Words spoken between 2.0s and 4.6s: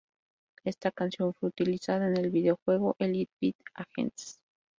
en el video juego "Elite Beat Agents".